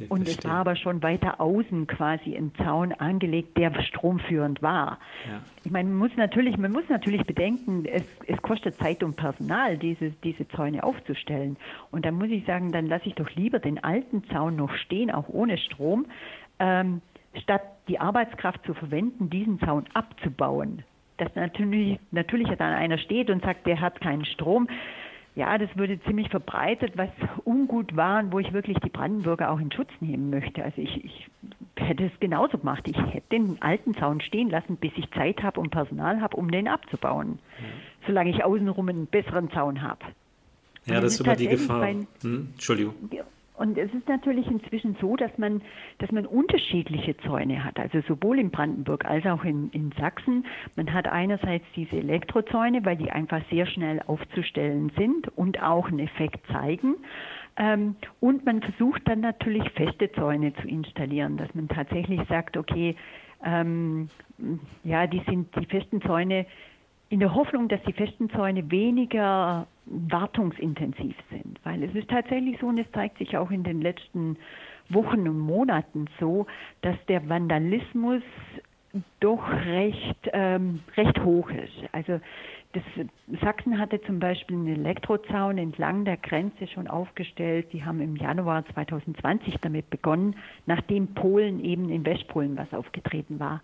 [0.00, 0.38] Okay, und verstehe.
[0.38, 4.98] es war aber schon weiter außen quasi ein Zaun angelegt, der stromführend war.
[5.28, 5.40] Ja.
[5.64, 9.76] Ich meine, man muss natürlich, man muss natürlich bedenken, es, es kostet Zeit und Personal,
[9.76, 11.56] diese, diese Zäune aufzustellen.
[11.90, 15.10] Und dann muss ich sagen, dann lasse ich doch lieber den alten Zaun noch stehen,
[15.10, 16.06] auch ohne Strom,
[16.58, 17.02] ähm,
[17.42, 20.82] statt die Arbeitskraft zu verwenden, diesen Zaun abzubauen.
[21.18, 24.68] Dass natürlich, natürlich dann einer steht und sagt, der hat keinen Strom
[25.36, 27.08] ja, das würde ziemlich verbreitet, was
[27.44, 30.64] ungut war und wo ich wirklich die Brandenburger auch in Schutz nehmen möchte.
[30.64, 31.28] Also ich, ich
[31.76, 32.82] hätte es genauso gemacht.
[32.86, 36.50] Ich hätte den alten Zaun stehen lassen, bis ich Zeit habe und Personal habe, um
[36.50, 37.38] den abzubauen.
[37.58, 37.66] Ja.
[38.08, 40.04] Solange ich außenrum einen besseren Zaun habe.
[40.86, 41.78] Ja, das ist immer die Gefahr.
[41.78, 42.48] Mein, hm?
[42.54, 42.94] Entschuldigung.
[43.60, 45.60] Und es ist natürlich inzwischen so, dass man,
[45.98, 50.46] dass man unterschiedliche Zäune hat, also sowohl in Brandenburg als auch in, in Sachsen.
[50.76, 55.98] Man hat einerseits diese Elektrozäune, weil die einfach sehr schnell aufzustellen sind und auch einen
[55.98, 56.94] Effekt zeigen.
[57.58, 62.96] Ähm, und man versucht dann natürlich feste Zäune zu installieren, dass man tatsächlich sagt, okay,
[63.44, 64.08] ähm,
[64.84, 66.46] ja, die sind die festen Zäune
[67.10, 71.58] in der Hoffnung, dass die festen Zäune weniger wartungsintensiv sind.
[71.64, 74.36] Weil es ist tatsächlich so, und es zeigt sich auch in den letzten
[74.88, 76.46] Wochen und Monaten so,
[76.82, 78.22] dass der Vandalismus
[79.20, 81.88] doch recht, ähm, recht hoch ist.
[81.92, 82.20] Also
[82.72, 82.82] das,
[83.40, 87.68] Sachsen hatte zum Beispiel einen Elektrozaun entlang der Grenze schon aufgestellt.
[87.72, 93.62] Die haben im Januar 2020 damit begonnen, nachdem Polen eben in Westpolen was aufgetreten war.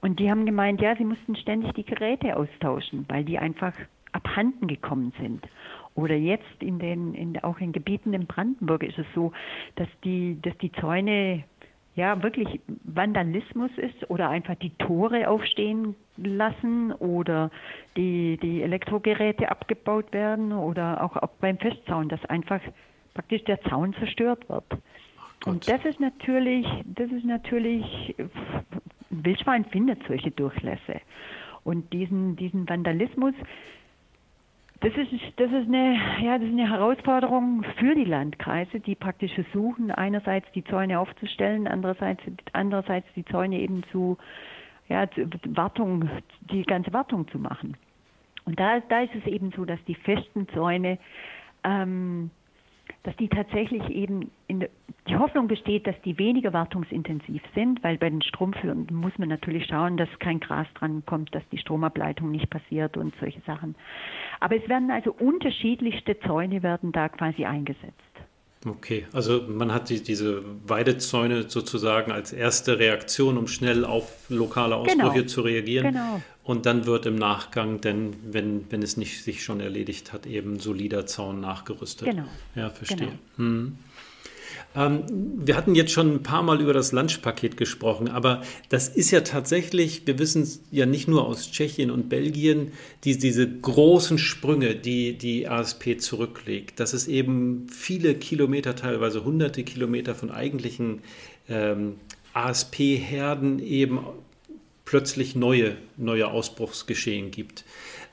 [0.00, 3.72] Und die haben gemeint, ja, sie mussten ständig die Geräte austauschen, weil die einfach
[4.18, 5.46] abhanden gekommen sind.
[5.94, 9.32] Oder jetzt in den, in, auch in Gebieten in Brandenburg ist es so,
[9.76, 11.44] dass die, dass die Zäune
[11.94, 17.50] ja wirklich Vandalismus ist oder einfach die Tore aufstehen lassen oder
[17.96, 22.60] die, die Elektrogeräte abgebaut werden oder auch, auch beim Festzaun, dass einfach
[23.14, 24.64] praktisch der Zaun zerstört wird.
[25.44, 28.14] Und das ist natürlich, das ist natürlich
[29.10, 31.00] Wildschwein findet solche Durchlässe.
[31.64, 33.34] Und diesen, diesen Vandalismus,
[34.80, 39.32] das ist, das, ist eine, ja, das ist eine Herausforderung für die Landkreise, die praktisch
[39.34, 44.18] versuchen, einerseits die Zäune aufzustellen, andererseits, andererseits die Zäune eben zu,
[44.88, 46.08] ja, zu Wartung,
[46.52, 47.76] die ganze Wartung zu machen.
[48.44, 50.98] Und da, da ist es eben so, dass die festen Zäune
[51.64, 52.30] ähm,
[53.02, 54.66] dass die tatsächlich eben in
[55.08, 59.66] die Hoffnung besteht, dass die weniger wartungsintensiv sind, weil bei den Stromführenden muss man natürlich
[59.66, 63.74] schauen, dass kein Gras dran kommt, dass die Stromableitung nicht passiert und solche Sachen.
[64.40, 67.94] Aber es werden also unterschiedlichste Zäune werden da quasi eingesetzt.
[68.66, 74.74] Okay, also man hat die, diese Weidezäune sozusagen als erste Reaktion, um schnell auf lokale
[74.74, 75.26] Ausbrüche genau.
[75.26, 75.92] zu reagieren.
[75.92, 76.20] Genau.
[76.48, 80.58] Und dann wird im Nachgang, denn wenn, wenn es nicht sich schon erledigt hat, eben
[80.58, 82.08] solider Zaun nachgerüstet.
[82.08, 82.24] Genau.
[82.54, 82.96] Ja, verstehe.
[82.96, 83.12] Genau.
[83.36, 83.78] Hm.
[84.74, 89.10] Ähm, wir hatten jetzt schon ein paar Mal über das Lunchpaket gesprochen, aber das ist
[89.10, 92.72] ja tatsächlich, wir wissen es ja nicht nur aus Tschechien und Belgien,
[93.04, 99.64] die, diese großen Sprünge, die die ASP zurücklegt, dass es eben viele Kilometer, teilweise hunderte
[99.64, 101.02] Kilometer von eigentlichen
[101.46, 101.96] ähm,
[102.32, 103.98] ASP-Herden eben
[104.88, 107.64] plötzlich neue, neue Ausbruchsgeschehen gibt.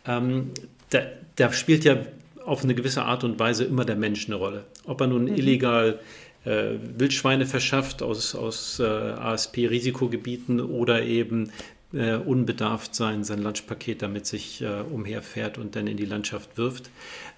[0.05, 0.51] Ähm,
[0.89, 1.03] da,
[1.37, 2.05] da, spielt ja
[2.43, 4.65] auf eine gewisse Art und Weise immer der Mensch eine Rolle.
[4.83, 5.35] Ob er nun mhm.
[5.35, 6.01] illegal
[6.43, 11.49] äh, Wildschweine verschafft aus, aus äh, ASP-Risikogebieten oder eben
[11.93, 16.89] äh, unbedarft sein, sein Lunchpaket damit sich äh, umherfährt und dann in die Landschaft wirft.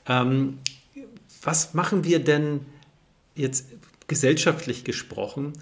[0.07, 0.57] Ähm,
[1.43, 2.61] was machen wir denn
[3.35, 3.67] jetzt
[4.07, 5.53] gesellschaftlich gesprochen,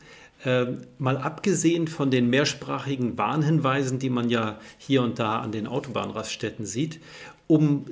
[0.45, 5.67] äh, mal abgesehen von den mehrsprachigen Warnhinweisen, die man ja hier und da an den
[5.67, 6.99] Autobahnraststätten sieht,
[7.47, 7.85] um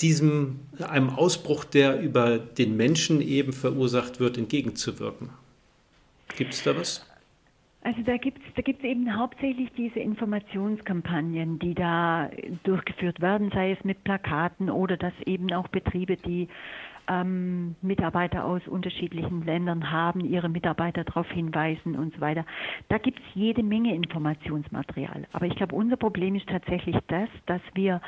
[0.00, 5.30] diesem einem Ausbruch, der über den Menschen eben verursacht wird, entgegenzuwirken?
[6.36, 7.06] Gibt es da was?
[7.82, 12.28] Also da gibt es da gibt's eben hauptsächlich diese Informationskampagnen, die da
[12.64, 16.48] durchgeführt werden, sei es mit Plakaten oder dass eben auch Betriebe, die
[17.08, 22.44] ähm, Mitarbeiter aus unterschiedlichen Ländern haben, ihre Mitarbeiter darauf hinweisen und so weiter.
[22.88, 25.26] Da gibt es jede Menge Informationsmaterial.
[25.32, 28.00] Aber ich glaube, unser Problem ist tatsächlich das, dass wir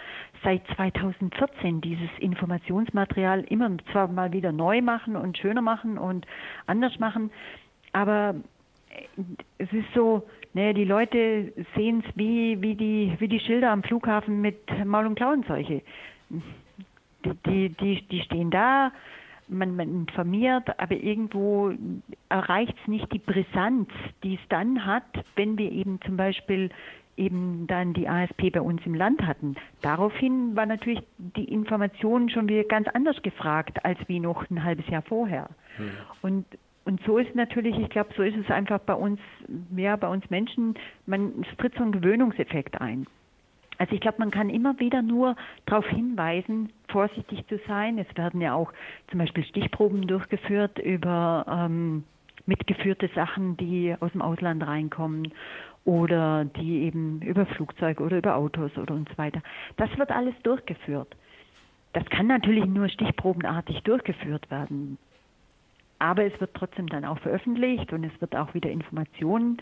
[0.42, 6.26] seit 2014 dieses Informationsmaterial immer zwar mal wieder neu machen und schöner machen und
[6.66, 7.30] anders machen,
[7.92, 8.34] aber
[9.58, 13.82] es ist so, naja, die Leute sehen es wie, wie, die, wie die Schilder am
[13.82, 15.82] Flughafen mit Maul- und Klauenseuche.
[17.24, 18.92] Die, die, die stehen da,
[19.48, 21.72] man, man informiert, aber irgendwo
[22.28, 23.88] erreicht es nicht die Brisanz,
[24.22, 25.04] die es dann hat,
[25.36, 26.70] wenn wir eben zum Beispiel
[27.16, 29.56] eben dann die ASP bei uns im Land hatten.
[29.82, 34.86] Daraufhin war natürlich die Information schon wieder ganz anders gefragt, als wie noch ein halbes
[34.88, 35.48] Jahr vorher.
[35.76, 35.90] Hm.
[36.22, 36.46] Und
[36.84, 39.20] und so ist natürlich, ich glaube, so ist es einfach bei uns,
[39.76, 43.06] ja, bei uns Menschen, man es tritt so ein Gewöhnungseffekt ein.
[43.76, 47.98] Also ich glaube, man kann immer wieder nur darauf hinweisen, vorsichtig zu sein.
[47.98, 48.72] Es werden ja auch
[49.10, 52.04] zum Beispiel Stichproben durchgeführt über ähm,
[52.46, 55.32] mitgeführte Sachen, die aus dem Ausland reinkommen
[55.84, 59.42] oder die eben über Flugzeuge oder über Autos oder und so weiter.
[59.76, 61.14] Das wird alles durchgeführt.
[61.92, 64.98] Das kann natürlich nur stichprobenartig durchgeführt werden.
[65.98, 69.58] Aber es wird trotzdem dann auch veröffentlicht und es wird auch wieder Informationen.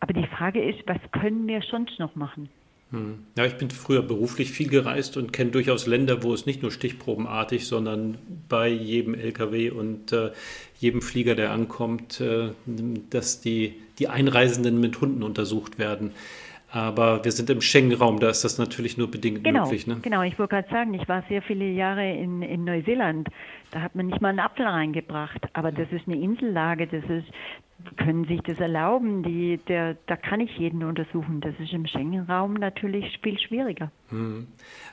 [0.00, 2.48] Aber die Frage ist, was können wir sonst noch machen?
[2.90, 3.26] Hm.
[3.36, 6.72] Ja, ich bin früher beruflich viel gereist und kenne durchaus Länder, wo es nicht nur
[6.72, 10.32] stichprobenartig, sondern bei jedem LKW und äh,
[10.78, 12.50] jedem Flieger, der ankommt, äh,
[13.10, 16.12] dass die, die Einreisenden mit Hunden untersucht werden.
[16.72, 19.88] Aber wir sind im Schengen-Raum, da ist das natürlich nur bedingt genau, möglich.
[19.88, 19.98] Ne?
[20.02, 23.28] Genau, ich wollte gerade sagen, ich war sehr viele Jahre in, in Neuseeland.
[23.72, 25.48] Da hat man nicht mal einen Apfel reingebracht.
[25.52, 27.26] Aber das ist eine Insellage, das ist,
[27.96, 29.22] können sich das erlauben.
[29.22, 31.40] Die, der, da kann ich jeden untersuchen.
[31.40, 33.90] Das ist im Schengen-Raum natürlich viel schwieriger.
[34.08, 34.46] Hm.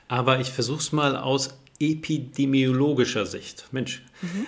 [0.08, 3.68] Aber ich versuche es mal aus epidemiologischer Sicht.
[3.72, 4.48] Mensch, mhm.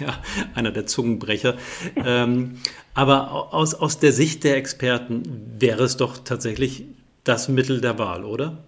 [0.00, 0.18] ja,
[0.54, 1.56] einer der Zungenbrecher.
[1.96, 2.56] ähm,
[2.94, 5.22] aber aus, aus der Sicht der Experten
[5.58, 6.84] wäre es doch tatsächlich
[7.24, 8.64] das Mittel der Wahl, oder?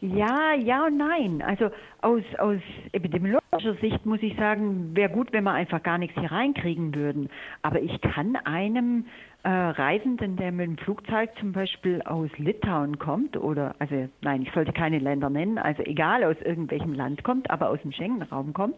[0.00, 1.42] Ja, ja und nein.
[1.42, 1.70] Also
[2.02, 2.60] aus, aus
[2.92, 7.28] epidemiologischer Sicht muss ich sagen, wäre gut, wenn wir einfach gar nichts hier reinkriegen würden.
[7.62, 9.06] Aber ich kann einem
[9.42, 14.52] äh, Reisenden, der mit dem Flugzeug zum Beispiel aus Litauen kommt oder, also nein, ich
[14.52, 18.76] sollte keine Länder nennen, also egal aus irgendwelchem Land kommt, aber aus dem Schengen-Raum kommt,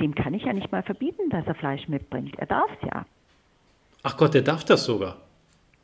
[0.00, 2.38] dem kann ich ja nicht mal verbieten, dass er Fleisch mitbringt.
[2.38, 3.04] Er darf es ja.
[4.02, 5.16] Ach Gott, der darf das sogar.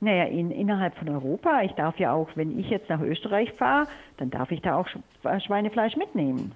[0.00, 1.62] Naja, in, innerhalb von Europa.
[1.62, 3.86] Ich darf ja auch, wenn ich jetzt nach Österreich fahre,
[4.16, 4.88] dann darf ich da auch
[5.44, 6.52] Schweinefleisch mitnehmen.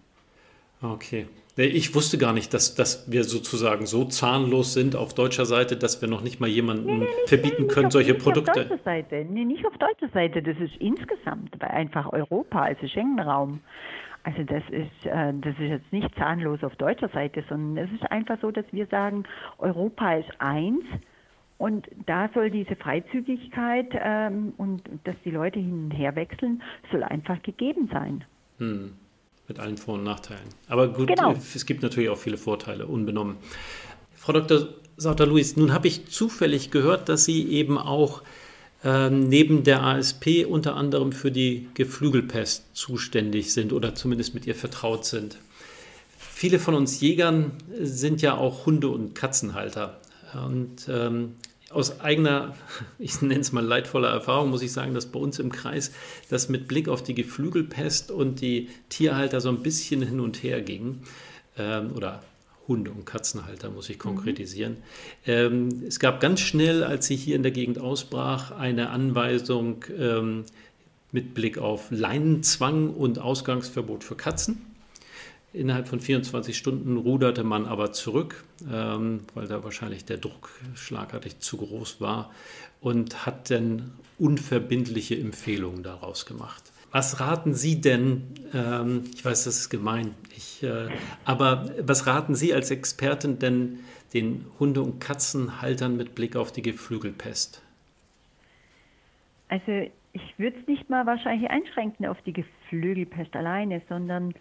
[0.83, 1.27] Okay.
[1.57, 6.03] Ich wusste gar nicht, dass, dass wir sozusagen so zahnlos sind auf deutscher Seite, dass
[6.03, 8.51] wir noch nicht mal jemanden nee, nee, nicht, verbieten können, auf, solche Produkte.
[8.59, 9.27] Nicht auf deutscher Seite.
[9.31, 10.43] Nee, nicht auf deutscher Seite.
[10.43, 13.61] Das ist insgesamt weil einfach Europa, also Schengen-Raum.
[14.25, 18.11] Also das ist, äh, das ist jetzt nicht zahnlos auf deutscher Seite, sondern es ist
[18.11, 19.25] einfach so, dass wir sagen,
[19.59, 20.83] Europa ist eins
[21.59, 27.03] und da soll diese Freizügigkeit ähm, und dass die Leute hin und her wechseln, soll
[27.03, 28.25] einfach gegeben sein.
[28.59, 28.93] Hm.
[29.47, 30.49] Mit allen Vor- und Nachteilen.
[30.69, 31.33] Aber gut, genau.
[31.33, 33.37] es gibt natürlich auch viele Vorteile, unbenommen.
[34.17, 34.69] Frau Dr.
[34.97, 38.23] Sauter-Luis, nun habe ich zufällig gehört, dass Sie eben auch
[38.85, 44.55] ähm, neben der ASP unter anderem für die Geflügelpest zuständig sind oder zumindest mit ihr
[44.55, 45.39] vertraut sind.
[46.19, 50.01] Viele von uns Jägern sind ja auch Hunde- und Katzenhalter.
[50.35, 51.37] Und ähm,
[51.71, 52.55] aus eigener,
[52.99, 55.93] ich nenne es mal leidvoller Erfahrung, muss ich sagen, dass bei uns im Kreis
[56.31, 60.61] das mit Blick auf die Geflügelpest und die Tierhalter so ein bisschen hin und her
[60.61, 61.01] ging.
[61.57, 62.23] Ähm, oder
[62.67, 64.03] Hunde- und Katzenhalter, muss ich mhm.
[64.03, 64.73] konkretisieren.
[64.73, 64.79] Mhm.
[65.27, 70.45] Ähm, es gab ganz schnell, als sie hier in der Gegend ausbrach, eine Anweisung ähm,
[71.13, 74.74] mit Blick auf Leinenzwang und Ausgangsverbot für Katzen.
[75.55, 81.39] Innerhalb von 24 Stunden ruderte man aber zurück, ähm, weil da wahrscheinlich der Druck schlagartig
[81.39, 82.33] zu groß war
[82.81, 86.65] und hat dann unverbindliche Empfehlungen daraus gemacht.
[86.91, 90.89] Was raten Sie denn, ähm, ich weiß, das ist gemein, ich, äh,
[91.25, 93.79] aber was raten Sie als Expertin denn
[94.13, 97.63] den Hunde- und Katzenhaltern mit Blick auf die Geflügelpest?
[99.49, 104.35] Also ich würde es nicht mal wahrscheinlich einschränken auf die Geflügelpest alleine, sondern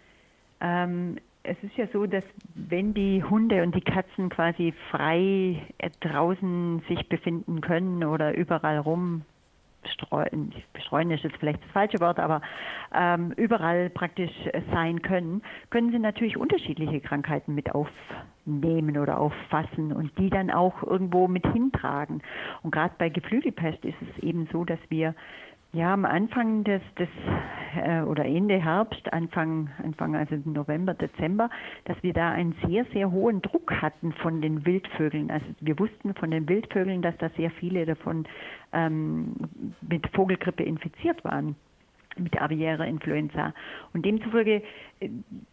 [0.64, 2.24] ähm, es ist ja so, dass
[2.54, 5.62] wenn die Hunde und die Katzen quasi frei
[6.00, 9.22] draußen sich befinden können oder überall rum
[9.92, 12.40] streuen, streuen ist jetzt vielleicht das falsche Wort, aber
[12.94, 14.32] ähm, überall praktisch
[14.72, 20.82] sein können, können sie natürlich unterschiedliche Krankheiten mit aufnehmen oder auffassen und die dann auch
[20.82, 22.22] irgendwo mit hintragen.
[22.62, 25.14] Und gerade bei Geflügelpest ist es eben so, dass wir
[25.74, 27.08] ja, am Anfang des, des
[27.76, 31.50] äh, oder Ende Herbst, Anfang, Anfang also November, Dezember,
[31.84, 35.30] dass wir da einen sehr, sehr hohen Druck hatten von den Wildvögeln.
[35.30, 38.24] Also wir wussten von den Wildvögeln, dass da sehr viele davon
[38.72, 39.34] ähm,
[39.80, 41.56] mit Vogelgrippe infiziert waren
[42.16, 43.52] mit aviärer Influenza.
[43.92, 44.62] Und demzufolge
[45.00, 45.08] äh,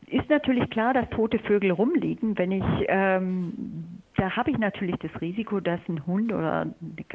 [0.07, 2.38] ist natürlich klar, dass tote Vögel rumliegen.
[2.38, 3.81] Wenn ich, ähm,
[4.21, 6.67] da habe ich natürlich das Risiko, dass ein Hund oder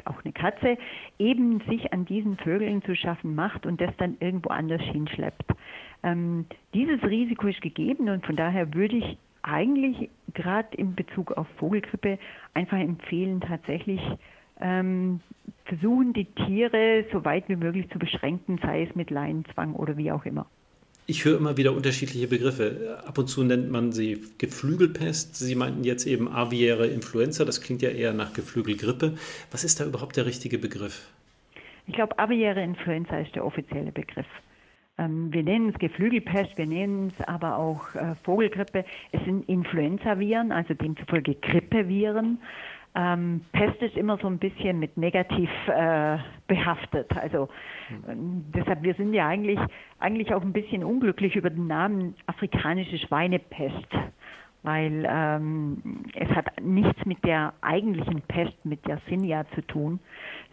[0.07, 0.77] auch eine Katze
[1.21, 5.45] eben sich an diesen Vögeln zu schaffen macht und das dann irgendwo anders hinschleppt.
[6.03, 11.47] Ähm, dieses Risiko ist gegeben und von daher würde ich eigentlich gerade in Bezug auf
[11.59, 12.19] Vogelgrippe
[12.55, 14.01] einfach empfehlen, tatsächlich
[14.61, 15.21] ähm,
[15.67, 20.11] versuchen, die Tiere so weit wie möglich zu beschränken, sei es mit Leinenzwang oder wie
[20.11, 20.47] auch immer.
[21.09, 23.01] Ich höre immer wieder unterschiedliche Begriffe.
[23.07, 25.37] Ab und zu nennt man sie Geflügelpest.
[25.37, 27.45] Sie meinten jetzt eben aviäre Influenza.
[27.45, 29.17] Das klingt ja eher nach Geflügelgrippe.
[29.53, 31.07] Was ist da überhaupt der richtige Begriff?
[31.87, 34.27] Ich glaube, aviäre Influenza ist der offizielle Begriff.
[34.99, 38.85] Ähm, wir nennen es Geflügelpest, wir nennen es aber auch äh, Vogelgrippe.
[39.13, 42.39] Es sind Influenzaviren, also demzufolge Grippeviren.
[42.97, 47.15] Ähm, Pest ist immer so ein bisschen mit negativ äh, behaftet.
[47.15, 47.45] Also
[47.91, 48.15] äh,
[48.55, 49.61] deshalb, wir sind ja eigentlich,
[49.99, 53.87] eigentlich auch ein bisschen unglücklich über den Namen afrikanische Schweinepest,
[54.63, 60.01] weil ähm, es hat nichts mit der eigentlichen Pest, mit der Sinja zu tun,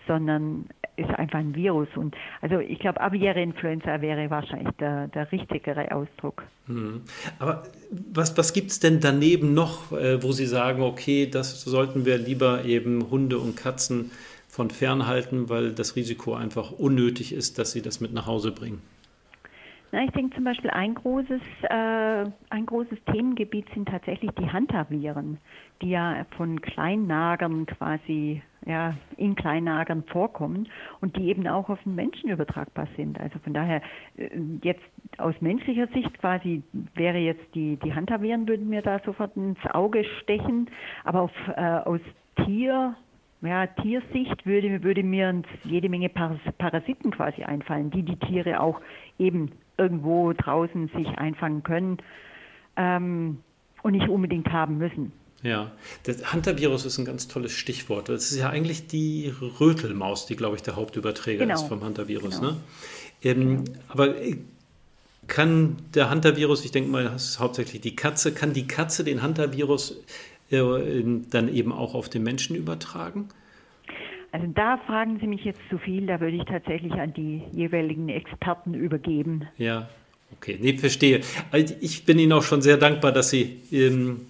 [0.06, 1.88] sondern ist einfach ein Virus.
[1.96, 6.44] Und also ich glaube, aviäre Influenza wäre wahrscheinlich der, der richtigere Ausdruck.
[6.68, 7.02] Hm.
[7.40, 12.06] Aber was, was gibt es denn daneben noch, äh, wo Sie sagen, okay, das sollten
[12.06, 14.12] wir lieber eben Hunde und Katzen
[14.54, 18.84] von fernhalten, weil das Risiko einfach unnötig ist, dass sie das mit nach Hause bringen?
[19.92, 25.40] Na, ich denke zum Beispiel ein großes, äh, ein großes Themengebiet sind tatsächlich die Hantaviren,
[25.82, 30.70] die ja von Kleinnagern quasi ja, in Kleinnagern vorkommen
[31.02, 33.20] und die eben auch auf den Menschen übertragbar sind.
[33.20, 33.82] Also von daher
[34.18, 34.30] äh,
[34.62, 34.84] jetzt
[35.18, 36.64] aus menschlicher Sicht quasi
[36.96, 40.70] wäre jetzt die, die Hantaviren würden mir da sofort ins Auge stechen,
[41.04, 42.02] aber auf, äh, aus
[42.46, 42.96] Tier
[43.42, 48.80] ja, Tiersicht würde, würde mir jede Menge Parasiten quasi einfallen, die die Tiere auch
[49.20, 51.98] eben irgendwo draußen sich einfangen können
[52.78, 53.40] ähm,
[53.82, 55.12] und nicht unbedingt haben müssen.
[55.44, 55.72] Ja,
[56.04, 58.08] das Hunter-Virus ist ein ganz tolles Stichwort.
[58.08, 61.56] Das ist ja eigentlich die Rötelmaus, die, glaube ich, der Hauptüberträger genau.
[61.56, 62.40] ist vom Hunter-Virus.
[62.40, 62.52] Genau.
[62.54, 62.58] Ne?
[63.24, 63.78] Ähm, genau.
[63.90, 64.38] Aber äh,
[65.28, 69.22] kann der Hunter-Virus, ich denke mal, das ist hauptsächlich die Katze, kann die Katze den
[69.22, 70.02] Hunter-Virus
[70.50, 73.28] äh, dann eben auch auf den Menschen übertragen?
[74.32, 78.10] Also da fragen Sie mich jetzt zu viel, da würde ich tatsächlich an die jeweiligen
[78.10, 79.48] Experten übergeben.
[79.58, 79.90] Ja,
[80.32, 81.22] okay, nee, verstehe.
[81.52, 84.22] Also ich bin Ihnen auch schon sehr dankbar, dass Sie ähm,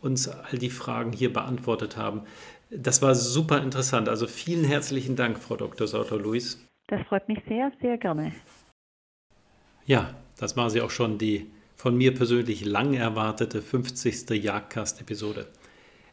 [0.00, 2.22] uns all die Fragen hier beantwortet haben.
[2.70, 4.08] Das war super interessant.
[4.08, 5.86] Also vielen herzlichen Dank, Frau Dr.
[5.86, 6.64] Sauter-Luis.
[6.88, 8.32] Das freut mich sehr, sehr gerne.
[9.86, 14.30] Ja, das war sie auch schon, die von mir persönlich lang erwartete 50.
[14.30, 15.46] Jagdcast-Episode.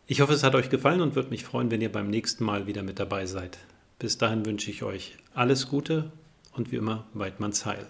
[0.07, 2.67] Ich hoffe, es hat euch gefallen und würde mich freuen, wenn ihr beim nächsten Mal
[2.67, 3.57] wieder mit dabei seid.
[3.97, 6.11] Bis dahin wünsche ich euch alles Gute
[6.53, 7.87] und wie immer Weidmanns Heil.